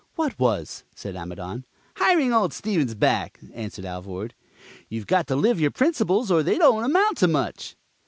"What 0.15 0.39
was?" 0.39 0.83
said 0.95 1.15
Amidon. 1.15 1.63
"Hiring 1.97 2.33
old 2.33 2.53
Stevens 2.55 2.95
back," 2.95 3.39
answered 3.53 3.85
Alvord. 3.85 4.33
"You've 4.89 5.05
got 5.05 5.27
to 5.27 5.35
live 5.35 5.61
your 5.61 5.69
principles, 5.69 6.31
or 6.31 6.41
they 6.41 6.57
don't 6.57 6.83
amount 6.83 7.17
to 7.19 7.27
much." 7.27 7.75